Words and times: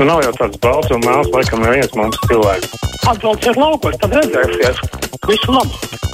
Nu, 0.00 0.06
nav 0.08 0.22
jau 0.24 0.30
tāds 0.32 0.56
balts 0.64 0.92
un 0.96 1.02
mēls, 1.04 1.28
laikam, 1.34 1.60
neviens 1.60 1.92
mums 1.92 2.16
cilvēks. 2.24 2.72
Atbrauciet 3.10 3.60
laukos, 3.60 4.00
tad 4.00 4.16
redzēsies. 4.16 4.80
Visu 5.28 5.52
labu! 5.52 6.09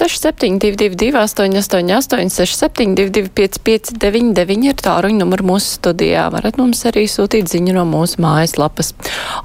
6722, 0.00 1.12
888, 1.12 2.30
672, 2.30 3.28
559, 3.36 4.64
ir 4.70 4.78
tāruņa 4.80 5.20
numurs 5.20 5.44
mūsu 5.44 5.74
studijā. 5.76 6.22
Varat 6.32 6.56
mums 6.56 6.80
arī 6.88 7.02
sūtīt 7.04 7.50
ziņu 7.52 7.74
no 7.76 7.84
mūsu 7.88 8.22
mājaslapas. 8.24 8.94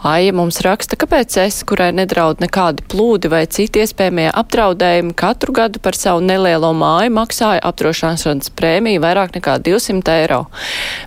Aija 0.07 0.31
mums 0.37 0.61
raksta, 0.63 0.95
kāpēc 1.01 1.35
es, 1.43 1.59
kurai 1.67 1.89
nedraud 1.97 2.39
nekādi 2.43 2.85
plūdi 2.87 3.31
vai 3.33 3.43
citi 3.51 3.83
iespējamie 3.83 4.29
apdraudējumi, 4.31 5.11
katru 5.19 5.57
gadu 5.59 5.81
par 5.83 5.99
savu 5.99 6.23
nelielo 6.23 6.71
māju 6.77 7.11
maksāju 7.17 7.59
apdrošināšanas 7.67 8.53
prēmiju 8.55 9.03
vairāk 9.03 9.35
nekā 9.35 9.57
200 9.65 10.19
eiro. 10.21 10.45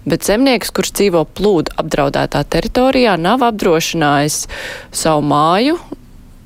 Bet 0.04 0.28
zemnieks, 0.28 0.74
kurš 0.76 0.92
dzīvo 1.00 1.24
plūdu 1.38 1.72
apdraudētā 1.80 2.44
teritorijā, 2.52 3.16
nav 3.16 3.48
apdrošinājis 3.48 4.44
savu 4.92 5.24
māju 5.32 5.80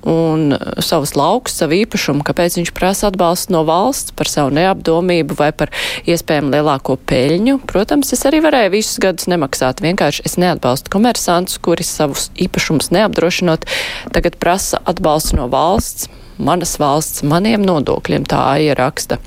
un 0.02 0.56
savus 0.82 1.14
laukus, 1.16 1.54
savu 1.60 1.76
īpašumu, 1.82 2.24
kāpēc 2.26 2.58
viņš 2.58 2.72
prasa 2.74 3.08
atbalstu 3.10 3.54
no 3.54 3.62
valsts 3.68 4.14
par 4.16 4.30
savu 4.30 4.52
neapdomību 4.56 5.36
vai 5.38 5.50
par 5.54 5.70
iespējamu 6.08 6.50
lielāko 6.54 6.96
peļņu. 7.08 7.58
Protams, 7.70 8.12
es 8.16 8.24
arī 8.28 8.42
varēju 8.44 8.74
visus 8.74 8.98
gadus 9.02 9.28
nemaksāt. 9.30 9.82
Vienkārši 9.84 10.26
es 10.26 10.38
neatbalstu 10.42 10.92
komersantus, 10.92 11.60
kuri 11.62 11.86
savus 11.86 12.30
īpašumus 12.34 12.90
neapdrošinot, 12.94 13.68
tagad 14.14 14.38
prasa 14.42 14.82
atbalstu 14.90 15.38
no 15.38 15.46
valsts, 15.52 16.08
manas 16.42 16.74
valsts, 16.82 17.22
maniem 17.26 17.62
nodokļiem, 17.66 18.26
tā 18.26 18.42
aija 18.56 18.76
raksta. 18.78 19.20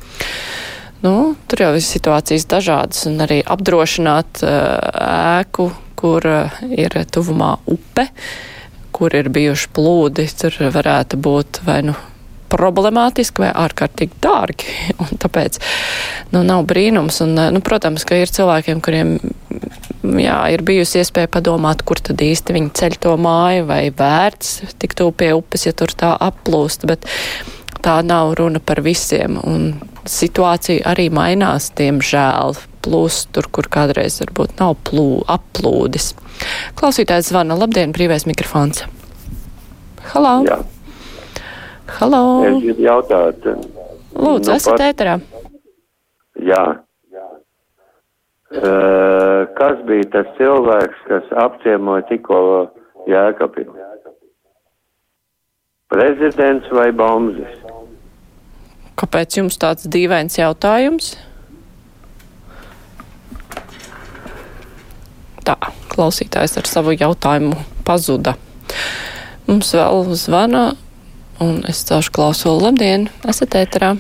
Nu, 1.05 1.35
tur 1.47 1.61
jau 1.61 1.71
ir 1.77 1.85
situācijas 1.85 2.47
dažādas, 2.49 3.03
un 3.07 3.21
arī 3.21 3.39
apdrošināt 3.45 4.41
uh, 4.41 4.51
ēku, 5.37 5.69
kur 5.99 6.25
uh, 6.25 6.59
ir 6.65 6.97
tuvumā 7.13 7.53
upe. 7.69 8.07
Uh, 8.09 8.51
kur 8.95 9.15
ir 9.17 9.31
bijuši 9.33 9.71
plūdi, 9.75 10.27
tur 10.39 10.59
varētu 10.75 11.19
būt 11.19 11.63
vai 11.67 11.81
nu 11.89 11.95
problemātiski 12.51 13.43
vai 13.43 13.51
ārkārtīgi 13.65 14.19
dārgi. 14.23 14.75
Un 15.03 15.19
tāpēc 15.21 15.59
nu, 16.33 16.43
nav 16.45 16.65
brīnums. 16.69 17.21
Un, 17.25 17.35
nu, 17.55 17.63
protams, 17.65 18.05
ka 18.07 18.19
ir 18.21 18.31
cilvēkiem, 18.31 18.83
kuriem 18.85 19.17
jā, 20.21 20.37
ir 20.53 20.63
bijusi 20.65 21.01
iespēja 21.01 21.31
padomāt, 21.31 21.83
kur 21.87 22.01
tad 22.03 22.21
īsti 22.21 22.55
viņi 22.55 22.73
ceļ 22.77 22.97
to 23.03 23.17
māju 23.21 23.67
vai 23.69 23.81
vērts 23.95 24.77
tik 24.81 24.95
tuvu 24.97 25.15
pie 25.19 25.33
upes, 25.37 25.67
ja 25.67 25.75
tur 25.75 25.93
tā 25.97 26.13
aplūst. 26.21 26.87
Bet 26.89 27.09
tā 27.85 27.99
nav 28.05 28.35
runa 28.39 28.61
par 28.63 28.81
visiem. 28.85 29.39
Un 29.43 29.73
situācija 30.09 30.85
arī 30.93 31.09
mainās, 31.13 31.71
diemžēl. 31.77 32.57
Plūst 32.85 33.31
tur, 33.33 33.47
kur 33.49 33.65
kādreiz 33.73 34.19
varbūt 34.21 34.59
nav 34.61 34.75
plū, 34.85 35.23
aplūdis. 35.25 36.11
Klausītājs 36.79 37.31
zvana. 37.31 37.57
Labdien, 37.59 37.93
brīvais 37.95 38.27
mikrofons. 38.29 38.85
Halo! 40.11 40.37
Jā. 40.47 40.59
Halo! 41.99 42.23
Es 42.47 42.57
gribu 42.63 42.85
jautāt. 42.85 43.45
Lūdzu, 44.15 44.49
nu, 44.49 44.55
esat 44.55 44.83
ēterā. 44.85 45.19
Jā. 46.45 46.63
Uh, 48.55 49.47
kas 49.57 49.79
bija 49.87 50.05
tas 50.13 50.27
cilvēks, 50.37 50.99
kas 51.09 51.31
apciemoja 51.43 52.05
tikko 52.07 52.37
Jēkabi? 53.09 53.65
Prezidents 55.91 56.69
vai 56.73 56.89
Bomzis? 56.95 57.57
Kāpēc 58.95 59.39
jums 59.41 59.57
tāds 59.59 59.89
dīvains 59.91 60.37
jautājums? 60.39 61.15
Tā, 65.45 65.55
klausītājs 65.93 66.57
ar 66.57 66.65
savu 66.65 66.95
jautājumu 66.97 67.53
pazuda. 67.85 68.33
Mums 69.45 69.75
vēl 69.77 70.07
zvana, 70.17 70.63
un 71.43 71.59
es 71.69 71.83
celšu 71.85 72.13
klausulu. 72.15 72.63
Labdien, 72.65 73.05
esat 73.29 73.53
ēterā. 73.59 73.91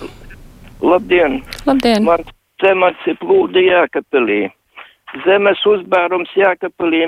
Labdien! 0.81 1.43
Labdien! 1.67 2.01
Mans 2.07 2.31
temats 2.63 3.05
ir 3.05 3.19
plūdi 3.21 3.67
Jēkabelī. 3.67 4.39
Zemes 5.25 5.61
uzbērums 5.69 6.33
Jēkabelī 6.33 7.03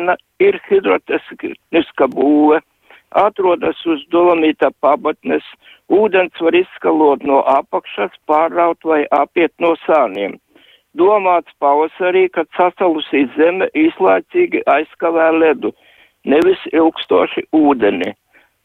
ir 0.45 0.59
hidrotehniska 0.69 2.07
būve, 2.13 2.61
atrodas 3.17 3.81
uz 3.89 4.05
dolomīta 4.13 4.69
pabatnes, 4.85 5.45
ūdens 5.89 6.45
var 6.45 6.55
izskalot 6.61 7.25
no 7.25 7.41
apakšas, 7.57 8.13
pārraut 8.29 8.85
vai 8.85 9.01
apiet 9.11 9.53
no 9.59 9.73
sāniem. 9.87 10.37
Domāts 10.97 11.53
pavasarī, 11.61 12.25
kad 12.33 12.47
sasalusī 12.57 13.27
zeme 13.35 13.67
īslaicīgi 13.77 14.63
aizkavē 14.73 15.27
ledu, 15.37 15.73
nevis 16.25 16.63
ilgstoši 16.73 17.43
ūdeni. 17.55 18.13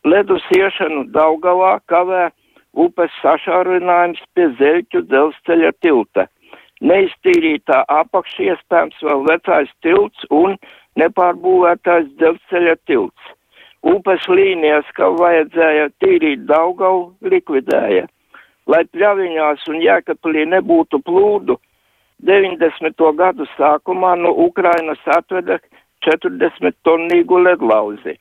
Ledu 0.09 0.39
siešanu 0.49 1.05
Daugavā 1.15 1.75
kavē 1.93 2.31
upes 2.73 3.13
sašaurinājums 3.23 4.23
pie 4.35 4.49
Zeļķu 4.61 5.03
dzelzceļa 5.11 5.73
tilta. 5.85 6.27
Neiztīrītā 6.83 7.85
apakša 7.95 8.49
iespējams 8.49 9.05
vēl 9.07 9.27
vecais 9.29 9.75
tilts 9.87 10.25
un 10.35 10.57
nepārbūvētais 10.99 12.09
dzelzceļa 12.19 12.75
tilts. 12.89 13.29
Upes 13.83 14.25
līnijas, 14.31 14.89
ka 14.97 15.11
vajadzēja 15.19 15.91
tīrīt 16.03 16.47
Daugavu, 16.49 17.13
likvidēja. 17.27 18.09
Lai 18.71 18.83
pļaviņās 18.95 19.69
un 19.71 19.79
Jēkaplī 19.83 20.47
nebūtu 20.51 21.01
plūdu, 21.07 21.59
90. 22.23 23.17
gadu 23.19 23.47
sākumā 23.57 24.15
no 24.19 24.31
Ukrainas 24.47 25.01
atveda 25.07 25.59
40 26.07 26.75
tonnīgu 26.87 27.41
ledlauzi. 27.43 28.17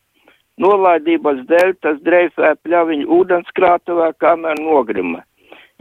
Nolaidības 0.62 1.44
dēļ 1.50 1.74
tas 1.86 2.00
dreifē 2.06 2.56
pļaviņu 2.66 3.08
ūdenskrātuvē, 3.18 4.12
kamēr 4.22 4.60
nogrima. 4.62 5.22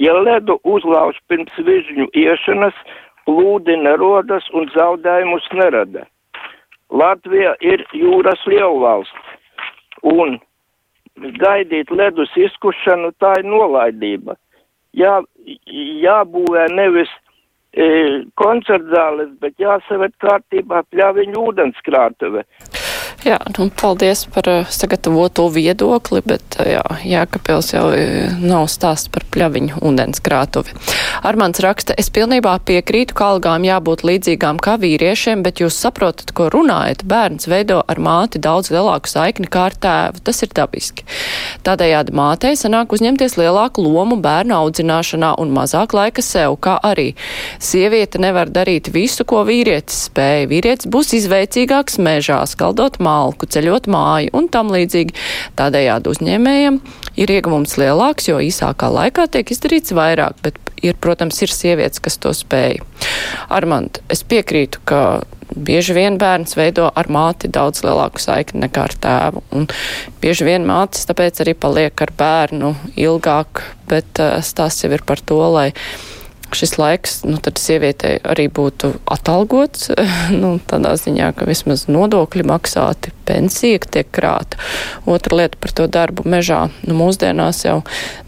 Ja 0.00 0.14
ledu 0.16 0.56
uzlauž 0.64 1.18
pirms 1.28 1.56
vižņu 1.64 2.08
iešanas, 2.16 2.76
plūdi 3.28 3.76
nerodas 3.80 4.46
un 4.56 4.68
zaudējumus 4.76 5.48
nerada. 5.56 6.06
Latvija 6.90 7.54
ir 7.60 7.84
jūras 7.94 8.40
lielvalsts, 8.48 9.34
un 10.02 10.38
gaidīt 11.40 11.92
ledus 11.92 12.32
izkušanu 12.36 13.12
tā 13.20 13.34
ir 13.40 13.48
nolaidība. 13.48 14.36
Jā, 14.96 15.20
jābūvē 16.04 16.66
nevis 16.74 17.12
koncertzāles, 18.40 19.30
bet 19.40 19.54
jāsavet 19.62 20.16
kārtībā 20.18 20.82
pļaviņu 20.90 21.44
ūdenskrātuve. 21.50 22.42
Jā, 23.20 23.36
nu, 23.58 23.66
paldies 23.68 24.22
par 24.32 24.46
uh, 24.48 24.68
sagatavoto 24.72 25.44
viedokli, 25.52 26.22
bet 26.24 26.56
uh, 26.56 26.64
jā, 26.64 26.84
Jākapils 27.04 27.74
jau 27.74 27.90
uh, 27.92 28.32
nav 28.40 28.64
stāsts 28.72 29.10
par 29.12 29.26
pļaviņu 29.28 29.82
ūdenskrātuvi. 29.84 30.72
Armāns 31.28 31.60
raksta, 31.60 31.92
es 32.00 32.08
pilnībā 32.16 32.54
piekrītu, 32.64 33.12
ka 33.18 33.34
algām 33.34 33.66
jābūt 33.68 34.06
līdzīgām 34.08 34.60
kā 34.64 34.78
vīriešiem, 34.80 35.42
bet 35.44 35.60
jūs 35.60 35.76
saprotat, 35.76 36.32
ko 36.32 36.48
runājat. 36.54 37.04
Bērns 37.04 37.44
veido 37.50 37.82
ar 37.84 38.00
māti 38.00 38.40
daudz 38.40 38.72
lielāku 38.72 39.12
saikni 39.12 39.50
kā 39.52 39.66
ar 39.68 39.76
tēvu. 39.76 40.24
Tas 40.24 40.40
ir 40.46 40.54
dabiski. 40.56 41.04
Tādējādi 41.68 42.16
mātei 42.16 42.54
sanāk 42.56 42.96
uzņemties 42.96 43.36
lielāku 43.36 43.84
lomu 43.84 44.16
bērnu 44.24 44.56
audzināšanā 44.62 45.34
un 45.44 45.52
mazāk 45.52 45.92
laika 45.98 46.24
sev, 46.24 46.56
kā 46.64 46.78
arī 46.80 47.10
sieviete 47.60 48.22
nevar 48.22 48.48
darīt 48.48 48.88
visu, 48.96 49.28
ko 49.28 49.44
vīrietis 49.44 50.06
spēja. 50.08 50.48
Vīrietis 50.48 50.88
būs 50.88 51.12
izveicīgāks 51.20 52.00
mežā, 52.00 52.40
skaldot 52.48 52.96
māju 52.96 53.09
malku, 53.10 53.48
ceļot 53.50 53.90
māju 53.90 54.32
un 54.38 54.48
tam 54.52 54.70
līdzīgi. 54.74 55.16
Tādējādi 55.58 56.14
uzņēmējiem 56.14 56.80
ir 57.20 57.34
ieguvums 57.36 57.76
lielāks, 57.80 58.30
jo 58.30 58.40
īsākā 58.42 58.90
laikā 58.94 59.26
tiek 59.34 59.50
izdarīts 59.50 59.96
vairāk, 59.96 60.38
bet 60.44 60.60
ir, 60.82 60.96
protams, 61.00 61.40
ir 61.44 61.52
sievietes, 61.52 62.00
kas 62.02 62.18
to 62.22 62.32
spēj. 62.36 62.80
Armand, 63.52 64.00
es 64.12 64.24
piekrītu, 64.26 64.82
ka 64.88 65.02
bieži 65.50 65.94
vien 65.96 66.18
bērns 66.20 66.54
veido 66.58 66.88
ar 66.94 67.10
māti 67.10 67.50
daudz 67.50 67.82
lielāku 67.84 68.22
saikni 68.22 68.64
nekā 68.66 68.86
ar 68.86 68.94
tēvu. 69.06 69.42
Un 69.56 69.66
bieži 70.22 70.46
vien 70.46 70.66
mātes 70.68 71.08
tāpēc 71.10 71.42
arī 71.44 71.56
paliek 71.58 72.04
ar 72.06 72.14
bērnu 72.16 72.74
ilgāk, 73.00 73.64
bet 73.90 74.22
uh, 74.22 74.38
stāsts 74.44 74.86
jau 74.86 74.92
ir 74.94 75.04
par 75.06 75.22
to, 75.26 75.40
lai 75.50 75.70
šis 76.56 76.76
laiks, 76.80 77.20
nu, 77.28 77.38
tad 77.42 77.60
sievietei 77.60 78.18
arī 78.26 78.48
būtu 78.52 78.92
atalgots, 79.10 79.90
nu, 80.42 80.56
tādā 80.70 80.94
ziņā, 81.00 81.32
ka 81.38 81.48
vismaz 81.48 81.86
nodokļi 81.90 82.46
maksāti, 82.50 83.14
pensija 83.28 83.80
tiek 83.86 84.10
krāta. 84.14 84.58
Otra 85.10 85.42
lieta 85.42 85.60
par 85.60 85.74
to 85.76 85.86
darbu 85.90 86.26
mežā. 86.28 86.66
Nu, 86.86 86.96
mūsdienās 86.98 87.64
jau 87.66 87.78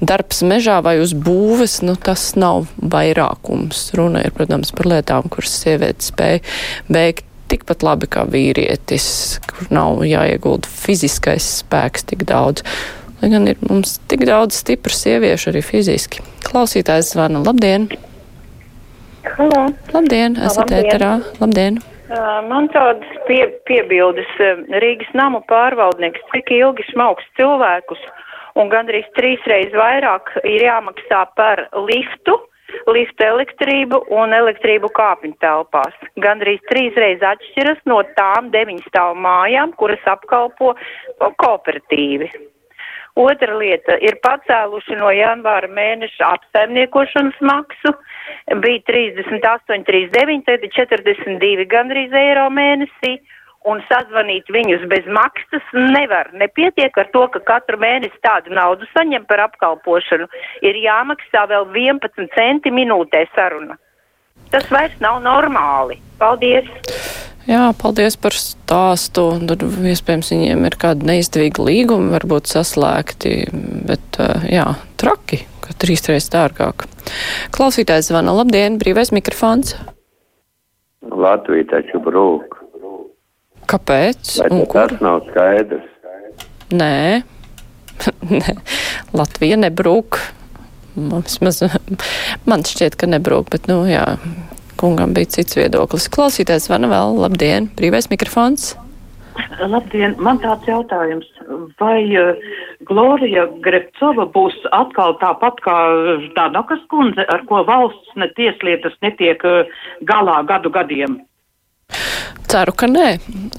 darbs 0.01 0.43
mežā 0.47 0.79
vai 0.85 0.99
uz 1.03 1.17
būves, 1.17 1.81
nu, 1.87 1.97
tas 1.97 2.33
nav 2.39 2.69
vairākums. 2.79 3.91
Runa 3.99 4.25
ir, 4.27 4.35
protams, 4.37 4.73
par 4.77 4.91
lietām, 4.95 5.29
kuras 5.33 5.59
sieviete 5.63 6.07
spēja 6.13 6.43
beigt 6.93 7.27
tikpat 7.53 7.85
labi 7.85 8.09
kā 8.09 8.25
vīrietis, 8.33 9.07
kur 9.45 9.69
nav 9.75 10.01
jāiegulda 10.09 10.71
fiziskais 10.73 11.49
spēks 11.61 12.09
tik 12.09 12.25
daudz. 12.29 12.65
Lai 13.21 13.31
gan 13.31 13.47
ir 13.51 13.61
mums 13.69 13.99
tik 14.11 14.25
daudz 14.27 14.63
stipru 14.65 14.95
sieviešu 14.97 15.53
arī 15.53 15.63
fiziski. 15.63 16.25
Klausītājs 16.49 17.13
zvana. 17.13 17.45
Labdien! 17.45 17.91
Halo. 19.23 19.69
Labdien, 19.95 20.35
esat 20.37 20.67
Labdien. 20.67 20.85
ēterā. 20.85 21.13
Labdien! 21.41 21.81
Man 22.49 22.67
tādas 22.75 23.09
pie, 23.29 23.47
piebildes 23.69 24.29
Rīgas 24.83 25.13
namu 25.17 25.41
pārvaldnieks, 25.49 26.21
cik 26.35 26.51
ilgi 26.53 26.85
smauks 26.91 27.25
cilvēkus 27.39 28.03
un 28.59 28.69
gandrīz 28.73 29.07
trīsreiz 29.17 29.73
vairāk 29.77 30.35
ir 30.43 30.67
jāmaksā 30.67 31.23
par 31.39 31.69
liftu, 31.89 32.37
lifta 32.91 33.31
elektrību 33.33 34.03
un 34.13 34.35
elektrību 34.37 34.91
kāpņu 34.99 35.39
telpās. 35.45 35.95
Gandrīz 36.21 36.61
trīsreiz 36.69 37.23
atšķiras 37.33 37.81
no 37.89 38.03
tām 38.19 38.51
deviņstāvu 38.53 39.17
mājām, 39.23 39.77
kuras 39.79 40.03
apkalpo 40.17 40.75
kooperatīvi. 41.21 42.33
Otra 43.19 43.59
lieta 43.61 43.99
ir 44.01 44.17
pacēluši 44.25 44.97
no 44.97 45.11
janvāra 45.13 45.69
mēneša 45.69 46.31
apsaimniekošanas 46.39 47.37
maksu. 47.45 47.93
Bija 48.65 48.81
38, 48.89 49.85
39, 49.85 50.47
tad 50.49 50.65
ir 50.65 50.73
42 50.73 51.69
gandrīz 51.69 52.17
eiro 52.17 52.49
mēnesī. 52.49 53.19
Un 53.69 53.79
sazvanīt 53.87 54.49
viņus 54.51 54.89
bez 54.91 55.05
maksas 55.07 55.69
nevar. 55.93 56.33
Nepietiek 56.35 56.97
ar 56.99 57.07
to, 57.15 57.29
ka 57.31 57.43
katru 57.47 57.79
mēnesi 57.79 58.19
tādu 58.25 58.51
naudu 58.57 58.89
saņem 58.91 59.29
par 59.29 59.45
apkalpošanu. 59.45 60.27
Ir 60.67 60.81
jāmaksā 60.83 61.45
vēl 61.53 61.69
11 61.71 62.33
centi 62.35 62.75
minūtē 62.75 63.23
saruna. 63.37 63.79
Tas 64.51 64.67
vairs 64.73 64.99
nav 65.05 65.21
normāli. 65.23 66.01
Paldies! 66.19 66.67
Jā, 67.49 67.73
paldies 67.79 68.15
par 68.23 68.37
stāstu. 68.39 69.25
Tur 69.51 69.65
iespējams 69.91 70.31
viņiem 70.35 70.69
ir 70.69 70.77
kādi 70.81 71.09
neizdevīgi 71.09 71.65
līgumi, 71.67 72.13
varbūt 72.15 72.53
saslēgti, 72.53 73.35
bet 73.89 74.21
jā, 74.51 74.69
traki, 75.03 75.43
ka 75.65 75.75
trīsreiz 75.83 76.29
dārgāk. 76.33 76.87
Klausītājs 77.55 78.13
zvana. 78.13 78.35
Labdien, 78.39 78.79
brīvais 78.79 79.11
mikrofons. 79.15 79.75
Latvija 81.03 81.67
taču 81.75 81.99
brūk. 82.05 82.61
Kāpēc? 83.71 84.37
Vai 84.39 84.49
Un 84.53 84.65
kur? 84.71 84.91
tas 84.93 85.03
nav 85.03 85.23
skaidrs? 85.31 85.89
Nē, 86.73 87.23
Nē. 88.33 88.55
Latvija 89.17 89.59
nebrūk. 89.61 90.19
Mums, 90.99 91.39
maz, 91.45 91.63
man 92.51 92.65
šķiet, 92.69 92.99
ka 93.01 93.09
nebrūk, 93.09 93.49
bet, 93.55 93.69
nu, 93.71 93.83
jā, 93.89 94.05
kungam 94.83 95.15
bija 95.17 95.31
cits 95.39 95.57
viedoklis. 95.59 96.11
Klausītājs 96.13 96.69
vana 96.73 96.91
vēl, 96.91 97.19
labdien, 97.23 97.71
brīvais 97.79 98.11
mikrofons. 98.13 98.73
Labdien, 99.63 100.15
man 100.21 100.41
tāds 100.43 100.67
jautājums. 100.69 101.29
Vai 101.81 102.05
uh, 102.19 102.37
Glorija 102.89 103.47
Grepcova 103.65 104.27
būs 104.35 104.59
atkal 104.77 105.17
tāpat 105.23 105.61
kā 105.65 105.77
Danakas 106.37 106.83
kundze, 106.93 107.25
ar 107.33 107.45
ko 107.49 107.63
valsts 107.69 108.17
ne 108.21 108.29
tieslietas 108.37 108.97
netiek 109.05 109.45
uh, 109.49 109.71
galā 110.09 110.43
gadu 110.49 110.73
gadiem? 110.75 111.21
Ceru, 112.53 112.75
ka 112.77 112.89
nē. 112.91 113.09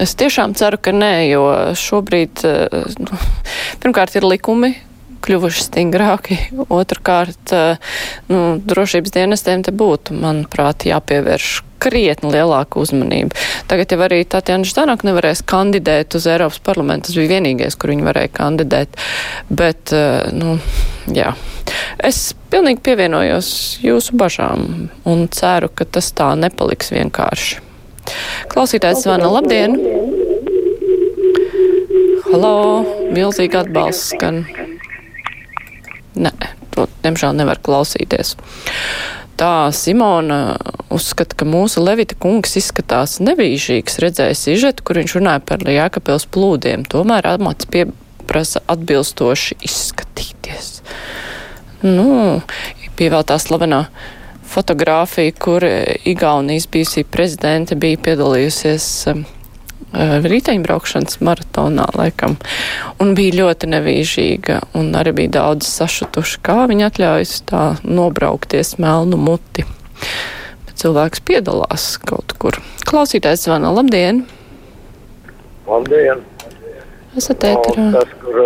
Es 0.04 0.14
tiešām 0.20 0.54
ceru, 0.58 0.78
ka 0.78 0.94
nē, 0.94 1.14
jo 1.31 1.46
šobrīd, 1.80 2.46
uh, 2.46 2.98
nu, 3.02 3.22
pirmkārt, 3.81 4.14
ir 4.20 4.28
likumi, 4.30 4.75
kļuvuši 5.24 5.68
stingrāki. 5.68 6.40
Otrakārt, 6.68 7.54
nu, 8.30 8.42
drošības 8.64 9.14
dienestiem 9.16 9.64
te 9.66 9.74
būtu, 9.75 10.16
manuprāt, 10.20 10.88
jāpievērš 10.90 11.62
krietni 11.84 12.31
lielāka 12.31 12.80
uzmanība. 12.80 13.36
Tagad 13.68 13.92
jau 13.92 14.00
arī 14.06 14.22
Tatjana 14.30 14.68
Ždanok 14.68 15.04
nevarēs 15.08 15.44
kandidēt 15.48 16.16
uz 16.16 16.28
Eiropas 16.31 16.62
parlamentu. 16.64 17.10
Tas 17.10 17.20
bija 17.20 17.36
vienīgais, 17.36 17.75
kur 17.80 17.92
viņa 17.92 18.08
varēja 18.08 18.31
kandidēt. 18.38 18.96
Bet, 19.52 19.92
nu, 20.36 20.58
jā. 21.12 21.34
Es 22.04 22.31
pilnīgi 22.54 22.84
pievienojos 22.86 23.50
jūsu 23.84 24.16
bažām 24.20 24.90
un 25.10 25.28
ceru, 25.34 25.72
ka 25.72 25.88
tas 25.88 26.12
tā 26.16 26.31
nepaliks 26.40 26.94
vienkārši. 26.96 27.60
Klausītājs 28.52 29.04
zvana, 29.06 29.31
labdien! 29.31 29.80
Halo, 32.34 32.56
milzīgi 33.14 33.60
atbalsts 33.60 34.16
skan. 34.16 34.42
Diemžēl 37.04 37.36
nevar 37.36 37.60
klausīties. 37.64 38.36
Tā 39.40 39.74
Simona 39.74 40.56
uzskata, 40.94 41.36
ka 41.40 41.46
mūsu 41.50 41.82
Levita 41.84 42.16
kungs 42.22 42.54
izskatās 42.60 43.18
nevīžīgs, 43.24 43.98
redzēja 44.04 44.38
sižetu, 44.38 44.86
kur 44.86 45.02
viņš 45.02 45.16
runāja 45.18 45.42
par 45.50 45.66
Jākapils 45.66 46.28
plūdiem. 46.30 46.86
Tomēr 46.90 47.28
amats 47.34 47.68
pieprasa 47.74 48.62
atbilstoši 48.70 49.58
izskatīties. 49.66 50.70
Nu, 51.84 52.44
pievēl 52.96 53.26
tā 53.28 53.40
slavenā 53.42 53.88
fotografija, 54.54 55.34
kur 55.42 55.66
Igaunijas 56.06 56.70
bijusī 56.70 57.04
prezidente 57.04 57.76
bija 57.80 58.00
piedalījusies 58.06 58.90
um, 59.12 59.26
riteņbraukšanas 59.94 61.20
maratonā, 61.24 61.88
laikam, 61.98 62.38
un 63.04 63.14
bija 63.18 63.38
ļoti 63.42 63.70
nevīžīga, 63.74 64.60
un 64.80 64.94
arī 64.98 65.16
bija 65.24 65.36
daudz 65.40 65.70
sašutuši, 65.70 66.42
kā 66.46 66.64
viņa 66.72 66.92
atļaujas 66.92 67.34
tā 67.50 67.64
nobraukties 67.84 68.78
melnu 68.82 69.20
muti. 69.20 69.66
Bet 70.68 70.76
cilvēks 70.82 71.24
piedalās 71.28 71.96
kaut 72.04 72.36
kur. 72.42 72.60
Klausītājs 72.90 73.48
zvana, 73.48 73.74
labdien! 73.74 74.26
Labdien! 75.68 76.24
Esat 77.14 77.44
ēterā. 77.46 77.92
Tas, 77.94 78.14
kur 78.24 78.40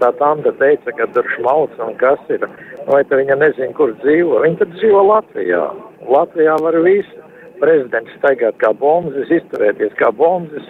tā 0.00 0.08
tante 0.18 0.50
teica, 0.58 0.94
ka 0.98 1.06
tur 1.14 1.26
šmauc 1.36 1.76
un 1.84 1.94
kas 2.00 2.18
ir, 2.34 2.42
vai 2.88 3.04
tā 3.06 3.20
viņa 3.20 3.36
nezina, 3.38 3.70
kur 3.78 3.92
dzīvo. 4.02 4.40
Viņa 4.42 4.58
tad 4.64 4.74
dzīvo 4.74 5.04
Latvijā. 5.06 5.62
Latvijā 6.10 6.56
var 6.64 6.80
visu 6.82 7.27
prezidents 7.60 8.14
staigāt 8.18 8.58
kā 8.62 8.72
bombas, 8.76 9.30
izturēties 9.32 9.94
kā 9.98 10.10
bombas, 10.14 10.64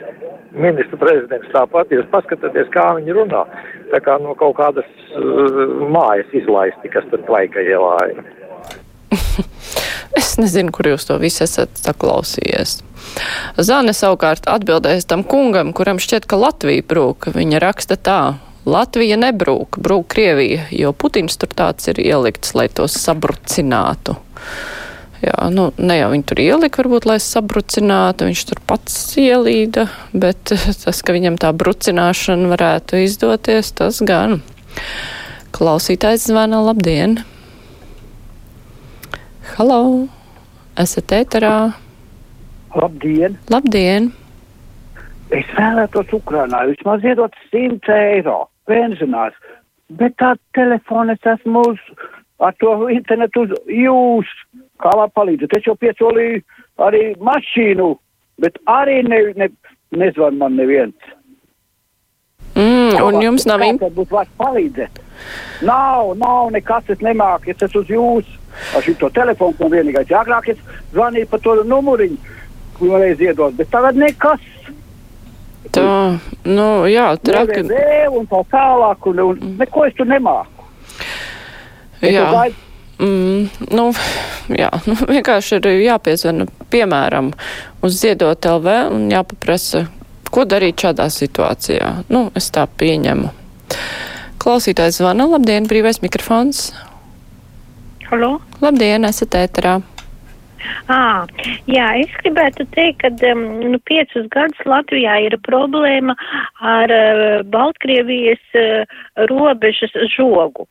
ministru 0.53 0.99
prezidents 1.01 1.53
tāpat, 1.55 1.93
jūs 1.93 2.09
paskatieties, 2.13 2.71
kā 2.75 2.91
viņi 2.99 3.17
runā. 3.17 3.45
Tā 3.93 4.03
kā 4.05 4.19
no 4.23 4.35
kaut 4.39 4.57
kādas 4.59 4.89
uh, 5.17 5.61
mājas 5.93 6.33
izlaisti, 6.37 6.93
kas 6.93 7.07
tur 7.13 7.23
tvaika 7.29 7.63
ielā 7.65 7.95
ir. 8.13 8.23
es 10.21 10.35
nezinu, 10.41 10.73
kur 10.75 10.91
jūs 10.93 11.09
to 11.09 11.17
visu 11.23 11.45
esat 11.47 11.81
saklausījies. 11.81 12.81
Zane 13.59 13.95
savukārt 13.97 14.49
atbildēs 14.51 15.09
tam 15.09 15.25
kungam, 15.27 15.73
kuram 15.77 16.01
šķiet, 16.03 16.29
ka 16.29 16.39
Latvija 16.41 16.85
brūk. 16.89 17.31
Viņa 17.35 17.63
raksta 17.65 17.97
tā. 17.97 18.21
Latvija 18.69 19.17
nebrūk, 19.17 19.79
brūk 19.81 20.11
Krievija, 20.13 20.67
jo 20.75 20.93
Putins 20.93 21.39
tur 21.41 21.49
tāds 21.57 21.89
ir 21.89 22.01
ielikts, 22.03 22.53
lai 22.59 22.67
tos 22.69 22.99
sabrucinātu. 23.01 24.19
Jā, 25.19 25.49
nu, 25.51 25.71
ne 25.83 25.97
jau 25.99 26.13
viņi 26.13 26.25
tur 26.31 26.41
ielika, 26.43 26.79
varbūt, 26.85 27.09
lai 27.11 27.17
sabrucinātu, 27.23 28.29
viņš 28.29 28.43
tur 28.51 28.61
pats 28.71 28.99
ielīda, 29.19 29.89
bet 30.15 30.53
tas, 30.85 31.01
ka 31.03 31.17
viņam 31.17 31.41
tā 31.43 31.51
brucināšana 31.59 32.53
varētu 32.53 33.03
izdoties, 33.03 33.73
tas 33.81 33.99
gan. 34.07 34.39
Klausītājs 35.57 36.29
zvana, 36.31 36.61
labdien! 36.63 37.19
Halo! 39.57 40.07
Esat 40.79 41.11
ēterā? 41.17 41.55
Labdien! 42.79 43.41
Labdien! 43.51 44.13
Es 45.35 45.49
vēlētos 45.57 46.13
Ukrainā 46.15 46.63
vismaz 46.71 47.03
iedot 47.05 47.35
100 47.51 47.97
eiro 48.15 48.39
benzinās, 48.71 49.35
bet 49.99 50.15
tā 50.23 50.37
telefona 50.55 51.19
es 51.19 51.27
esmu 51.35 51.65
uz, 51.73 51.83
ar 52.39 52.55
to 52.63 52.75
internetu 52.93 53.47
jūs, 53.67 54.31
kā 54.83 54.93
lai 54.99 55.09
palīdzu. 55.15 55.51
Es 55.57 55.67
jau 55.67 55.77
piesolīju 55.79 56.43
arī 56.87 57.13
mašīnu, 57.23 57.93
bet 58.43 58.59
arī 58.71 59.01
ne, 59.09 59.21
ne, 59.39 59.51
nezvan 59.99 60.39
man 60.39 60.59
neviens. 60.59 61.15
Mm, 62.55 62.97
un 63.05 63.21
jums 63.23 63.47
nav 63.47 63.63
in... 63.67 63.79
Tad 63.79 63.95
būtu 63.95 64.17
vārds 64.17 64.35
palīdzēt. 64.41 65.01
Nav, 65.67 66.15
nav 66.19 66.51
nekas, 66.55 66.87
es 66.95 67.03
nemāku, 67.03 67.51
es 67.53 67.63
esmu 67.67 67.83
uz 67.85 67.93
jūs. 67.93 68.35
Ar 68.75 68.83
šito 68.83 69.11
telefonu, 69.15 69.55
un 69.63 69.75
vienīgais 69.75 70.11
agrāk 70.19 70.49
es 70.55 70.61
zvanīju 70.95 71.29
pa 71.31 71.39
to 71.43 71.55
numuriņu, 71.69 72.17
ko 72.79 72.99
reiz 72.99 73.21
iedot, 73.23 73.55
bet 73.59 73.71
tagad 73.71 73.99
nekas. 73.99 74.43
Tā, 75.75 75.85
nu, 76.49 76.69
jā, 76.89 77.11
traki. 77.23 77.63
Un 78.15 78.27
tā 78.31 78.41
tālāk, 78.51 79.11
un, 79.11 79.23
un 79.27 79.57
neko 79.61 79.85
es 79.87 79.95
tur 79.99 80.09
nemāku. 80.11 80.58
Jā. 82.05 82.29
Mm, 82.99 83.47
nu, 83.71 83.85
jā, 84.51 84.71
nu, 84.91 84.97
vienkārši 85.07 85.59
ir 85.61 85.69
jāpiezvana, 85.87 86.49
piemēram, 86.73 87.33
uz 87.87 88.01
ziedot 88.01 88.49
LV 88.51 88.79
un 88.95 89.07
jāpaprasa, 89.13 89.87
ko 90.35 90.45
darīt 90.49 90.83
šādā 90.85 91.09
situācijā. 91.13 91.93
Nu, 92.13 92.29
es 92.39 92.51
tā 92.55 92.67
pieņemu. 92.81 93.31
Klausītājs 94.39 95.01
zvana, 95.01 95.29
labdien, 95.31 95.67
brīvais 95.71 96.03
mikrofons. 96.03 96.73
Halo? 98.09 98.39
Labdien, 98.63 99.07
esat 99.09 99.35
ēterā. 99.37 99.79
À, 100.91 101.27
jā, 101.71 101.87
es 102.03 102.13
gribētu 102.23 102.67
teikt, 102.75 103.05
ka 103.05 103.31
um, 103.31 103.45
nu, 103.73 103.79
piecus 103.89 104.27
gadus 104.33 104.65
Latvijā 104.69 105.19
ir 105.27 105.37
problēma 105.47 106.17
ar 106.65 106.93
uh, 106.95 107.47
Baltkrievijas 107.53 108.59
uh, 108.59 108.99
robežas 109.31 109.95
žogu. 110.17 110.67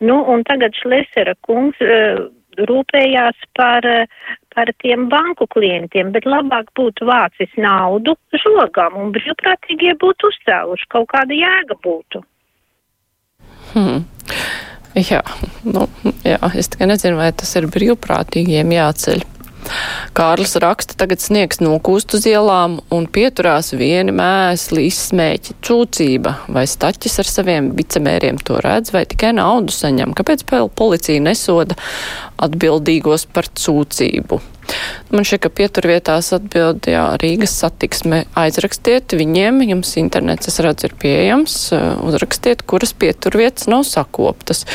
Nu, 0.00 0.20
un 0.32 0.44
tagad 0.48 0.76
Šlesera 0.78 1.34
kungs 1.46 1.80
uh, 1.84 2.26
rūpējās 2.66 3.38
par, 3.58 3.86
ar 4.58 4.72
tiem 4.82 5.06
banku 5.12 5.46
klientiem, 5.54 6.10
bet 6.14 6.26
labāk 6.26 6.72
būtu 6.78 7.06
vācis 7.08 7.52
naudu 7.60 8.16
žogam 8.42 8.98
un 8.98 9.12
brīvprātīgie 9.14 9.94
būtu 10.00 10.32
uzcēluši, 10.32 10.90
kaut 10.94 11.08
kāda 11.14 11.38
jēga 11.38 11.78
būtu. 11.84 12.24
Hmm. 13.72 14.06
Jā, 14.98 15.20
nu, 15.68 15.84
jā, 16.26 16.38
es 16.58 16.70
tikai 16.72 16.88
nezinu, 16.90 17.18
vai 17.20 17.30
tas 17.36 17.52
ir 17.60 17.68
brīvprātīgiem 17.70 18.72
jāceļ. 18.74 19.22
Kārlis 20.16 20.56
raksta, 20.62 20.96
tagad 20.98 21.22
sniegs 21.22 21.62
nokūst 21.62 22.16
uz 22.18 22.26
ielām 22.28 22.78
un 22.94 23.08
pieturās 23.12 23.72
vieni 23.76 24.14
mēsli, 24.16 24.88
izsmēķi, 24.90 25.58
cūcība, 25.64 26.34
vai 26.54 26.66
staķis 26.70 27.18
ar 27.22 27.30
saviem 27.30 27.72
vicemēriem 27.78 28.40
to 28.42 28.60
redz, 28.64 28.92
vai 28.94 29.04
tikai 29.08 29.34
naudu 29.38 29.74
saņem. 29.74 30.14
Kāpēc 30.18 30.46
policija 30.48 31.24
nesoda 31.24 31.78
atbildīgos 32.42 33.28
par 33.32 33.50
cūcību? 33.52 34.40
Man 35.08 35.24
šķiet, 35.24 35.40
ka 35.46 35.50
pieturvietās 35.60 36.30
atbild, 36.36 36.88
jā, 36.92 37.04
Rīgas 37.22 37.54
satiksme 37.56 38.24
aizrakstiet 38.36 39.14
viņiem, 39.16 39.62
jums 39.70 39.94
internets, 40.00 40.50
es 40.50 40.60
redzu, 40.64 40.90
ir 40.90 40.96
pieejams, 41.00 41.56
uzrakstiet, 42.04 42.66
kuras 42.68 42.92
pieturvietas 42.92 43.70
nav 43.72 43.86
sakoptas. 43.88 44.66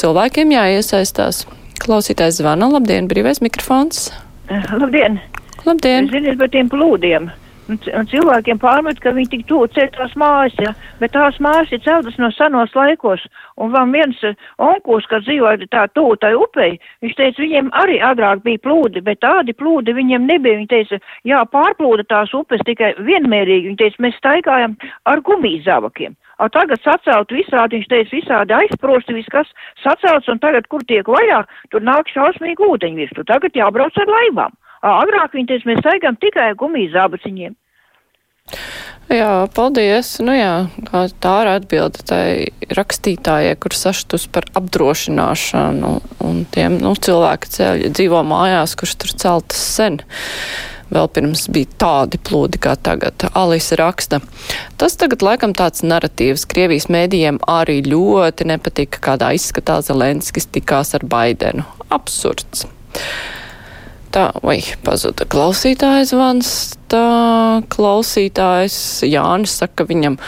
Cilvēkiem 0.00 0.54
jāiesaistās. 0.56 1.44
Klausītājs 1.82 2.40
zvana, 2.40 2.70
labdien, 2.72 3.10
brīvais 3.10 3.42
mikrofons. 3.44 4.08
Labdien! 4.50 5.20
Labdien! 5.66 6.10
Ziniet 6.10 6.38
par 6.38 6.50
tiem 6.50 6.68
plūdiem. 6.72 7.30
Un 7.70 8.06
cilvēkiem 8.10 8.58
pārmet, 8.58 8.98
ka 9.00 9.12
viņi 9.14 9.28
tik 9.30 9.44
tuvu 9.46 9.68
ceļ 9.72 9.92
tās 9.94 10.16
mājas, 10.18 10.56
ja? 10.60 10.72
bet 10.98 11.12
tās 11.14 11.38
mājas 11.40 11.70
ir 11.72 11.80
celtas 11.84 12.18
no 12.18 12.28
senos 12.34 12.74
laikos. 12.74 13.22
Un 13.56 13.70
vēl 13.72 13.92
viens 13.94 14.18
onkurs, 14.58 15.06
kas 15.08 15.22
dzīvoja 15.28 15.68
tā 15.70 15.86
tuvu 15.94 16.16
tai 16.20 16.32
upei, 16.34 16.74
viņš 17.04 17.14
teica, 17.20 17.42
viņiem 17.44 17.70
arī 17.78 18.00
agrāk 18.02 18.42
bija 18.42 18.60
plūdi, 18.66 19.04
bet 19.06 19.22
tādi 19.22 19.54
plūdi 19.54 19.94
viņiem 19.94 20.26
nebija. 20.26 20.58
Viņi 20.58 20.72
teica, 20.74 20.98
jā, 21.28 21.44
pārplūda 21.54 22.08
tās 22.10 22.34
upes 22.34 22.66
tikai 22.66 22.92
vienmērīgi. 22.98 23.70
Viņi 23.70 23.80
teica, 23.84 24.04
mēs 24.08 24.18
staigājam 24.18 24.76
ar 25.06 25.22
gumijzavakiem. 25.22 26.18
A 26.42 26.48
tagad 26.50 26.82
sacelt 26.82 27.30
visādi, 27.30 27.78
viņš 27.78 27.90
teica, 27.92 28.16
visādi 28.16 28.56
aizprosti, 28.56 29.14
viss 29.14 29.30
kas 29.30 29.50
sacelts, 29.84 30.30
un 30.32 30.42
tagad, 30.42 30.66
kur 30.72 30.82
tiek 30.88 31.06
vaļā, 31.06 31.44
tur 31.70 31.84
nāk 31.86 32.10
šausmīgi 32.10 32.66
ūdeņi 32.66 33.04
virsū. 33.04 33.26
Tagad 33.28 33.54
jābrauc 33.58 33.98
ar 34.02 34.10
laivām. 34.16 34.56
Agrāk 34.82 35.36
viņi 35.38 35.52
teica, 35.52 35.70
mēs 35.70 35.82
staigām 35.84 36.18
tikai 36.18 36.52
gumijzābaciņiem. 36.58 37.54
Jā, 39.12 39.46
paldies. 39.54 40.16
Nu 40.24 40.34
jā, 40.34 40.66
tā 41.22 41.32
ir 41.44 41.50
atbilde 41.52 42.02
tai 42.08 42.26
rakstītājai, 42.72 43.54
kur 43.60 43.74
saštus 43.76 44.24
par 44.32 44.46
apdrošināšanu 44.58 45.92
un 46.24 46.42
tiem, 46.54 46.78
nu, 46.82 46.94
cilvēki 46.96 47.52
ceļ, 47.56 47.86
dzīvo 47.92 48.22
mājās, 48.26 48.76
kurš 48.78 48.96
tur 49.02 49.14
celtas 49.24 49.62
sen. 49.76 50.00
Vēl 50.92 51.08
pirms 51.08 51.46
bija 51.52 51.70
tādi 51.80 52.20
plūdi 52.20 52.60
kā 52.60 52.74
tagad. 52.76 53.24
Alisa 53.38 53.78
raksta. 53.80 54.20
Tas 54.80 54.98
tagad 55.00 55.24
laikam 55.24 55.54
tāds 55.56 55.84
narratīvs. 55.86 56.44
Krievijas 56.50 56.90
mēdījiem 56.92 57.40
arī 57.48 57.80
ļoti 57.86 58.48
nepatika, 58.52 59.00
kādā 59.10 59.32
izskatā 59.38 59.80
Zelenskis 59.84 60.50
tikās 60.52 60.92
ar 60.98 61.06
Baidenu. 61.08 61.64
Absurds. 61.92 62.66
Tā, 64.12 64.26
vai 64.44 64.58
pazuda 64.84 65.24
klausītājs 65.32 66.10
zvans, 66.12 66.48
tā 66.92 67.62
klausītājs 67.72 68.74
Jānis 69.08 69.54
saka, 69.62 69.78
ka 69.80 69.86
viņam 69.88 70.18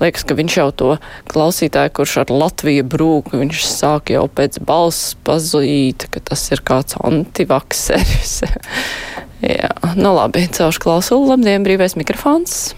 liekas, 0.00 0.24
ka 0.26 0.34
viņš 0.34 0.56
jau 0.58 0.66
to 0.80 0.88
klausītāju, 1.30 1.92
kurš 1.94 2.16
ar 2.24 2.32
Latviju 2.34 2.88
brūk, 2.90 3.30
viņš 3.38 3.62
sāk 3.70 4.10
jau 4.10 4.24
pēc 4.26 4.58
balss 4.66 5.14
pazīt, 5.22 6.08
ka 6.10 6.24
tas 6.32 6.42
ir 6.50 6.64
kāds 6.66 6.98
antivakseris. 6.98 8.40
Jā, 9.38 9.70
nu 9.94 10.10
labi, 10.16 10.48
caurš 10.50 10.80
klausulu, 10.82 11.28
labdien, 11.30 11.62
brīvais 11.66 11.94
mikrofons. 11.98 12.72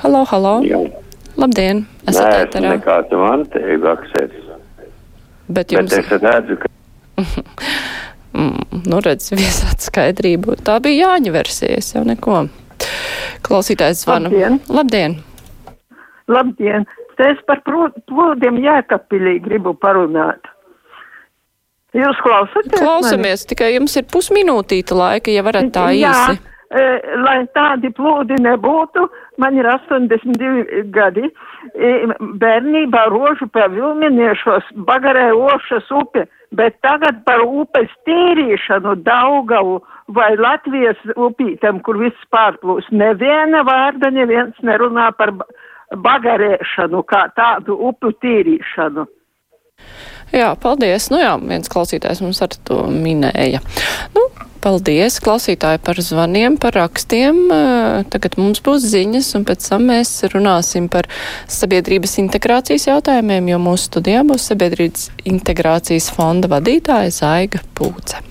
Halo, 0.00 0.22
halo. 0.30 0.60
Jā. 0.62 0.78
Labdien, 1.40 1.84
esat 2.06 2.26
Nē, 2.26 2.44
ēterā. 2.44 2.74
nekāds 2.76 3.14
antivakseris. 3.30 4.46
Bet 5.50 5.72
jums, 5.74 5.90
Bet 5.90 6.06
es 6.06 6.22
redzu, 6.22 6.56
ka 6.60 6.68
mm, 8.38 8.84
nu 8.86 9.00
redz, 9.02 9.32
viesāt 9.34 9.82
skaidrību. 9.82 10.60
Tā 10.62 10.78
bija 10.84 11.08
Jāņa 11.10 11.34
versija, 11.34 11.80
es 11.80 11.90
jau 11.94 12.04
neko. 12.06 12.44
Klausītājs 13.46 14.04
zvana. 14.04 14.30
Labdien. 14.30 14.60
Labdien! 14.70 15.18
Labdien! 16.30 16.86
Te 17.18 17.32
es 17.34 17.40
par 17.50 17.60
plūdiem 17.66 18.62
jēkapilī 18.62 19.40
gribu 19.44 19.74
parunāt. 19.76 20.46
Jūs 21.96 22.18
klausāties? 22.22 22.78
Klausamies, 22.78 23.42
tikai 23.50 23.72
jums 23.74 23.96
ir 23.98 24.04
pusminūtīta 24.12 24.94
laika, 24.94 25.32
ja 25.34 25.42
varat 25.42 25.72
tā 25.74 25.88
Jā, 25.96 26.12
īsi. 26.12 26.38
e, 26.70 26.84
lai 27.24 27.38
tādi 27.56 27.90
plūdi 27.96 28.36
nebūtu, 28.44 29.08
man 29.42 29.56
ir 29.58 29.66
82 29.66 30.84
gadi. 30.94 31.26
E, 31.74 31.90
Bērnībā 32.42 33.06
rožu 33.10 33.48
pie 33.52 33.66
Vilminiešos 33.74 34.70
bagarē 34.86 35.32
Ošas 35.34 35.90
upe, 35.90 36.28
bet 36.54 36.78
tagad 36.86 37.24
par 37.26 37.42
upes 37.42 37.90
tīrīšanu 38.06 38.94
Daugavu 39.02 39.80
vai 40.14 40.36
Latvijas 40.38 40.98
upītēm, 41.16 41.82
kur 41.82 41.98
viss 41.98 42.22
pārplūs. 42.34 42.86
Neviena 42.90 43.64
vārda 43.66 44.10
neviens 44.14 44.54
nerunā 44.62 45.10
par 45.18 45.30
ba- 45.32 45.46
bagarēšanu, 45.94 47.02
kā 47.10 47.26
tādu 47.36 47.76
upu 47.90 48.12
tīrīšanu. 48.22 49.06
Jā, 50.30 50.52
paldies. 50.62 51.08
Nu 51.10 51.18
jā, 51.18 51.32
viens 51.42 51.70
klausītājs 51.70 52.22
mums 52.22 52.38
ar 52.44 52.54
to 52.68 52.84
minēja. 52.86 53.58
Nu, 54.14 54.28
paldies 54.62 55.18
klausītāji 55.24 55.80
par 55.82 55.98
zvaniem, 56.04 56.58
par 56.60 56.76
rakstiem. 56.78 57.40
Eh, 57.50 58.04
Tagad 58.12 58.38
mums 58.38 58.62
būs 58.62 58.86
ziņas, 58.92 59.32
un 59.38 59.46
pēc 59.48 59.68
tam 59.72 59.88
mēs 59.90 60.12
runāsim 60.30 60.86
par 60.92 61.08
sabiedrības 61.50 62.18
integrācijas 62.22 62.86
jautājumiem, 62.92 63.50
jo 63.50 63.62
mūsu 63.62 63.90
studijā 63.90 64.22
būs 64.26 64.50
sabiedrības 64.52 65.10
integrācijas 65.24 66.10
fonda 66.14 66.50
vadītāja 66.52 67.10
Zaiga 67.10 67.64
Pūce. 67.74 68.22